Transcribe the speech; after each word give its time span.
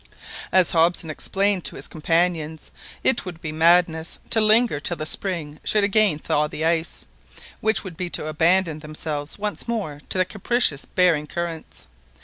As 0.51 0.71
Hobson 0.71 1.11
explained 1.11 1.63
to 1.65 1.75
his 1.75 1.87
companions, 1.87 2.71
it 3.03 3.23
would 3.23 3.39
be 3.39 3.51
madness 3.51 4.17
to 4.31 4.41
linger 4.41 4.79
till 4.79 4.97
the 4.97 5.05
spring 5.05 5.59
should 5.63 5.83
again 5.83 6.17
thaw 6.17 6.47
the 6.47 6.65
ice, 6.65 7.05
which 7.59 7.83
would 7.83 7.97
be 7.97 8.09
to 8.09 8.25
abandon 8.25 8.79
themselves 8.79 9.37
once 9.37 9.67
more 9.67 10.01
to 10.09 10.17
the 10.17 10.25
capricious 10.25 10.85
Behring 10.85 11.27
currents. 11.27 11.85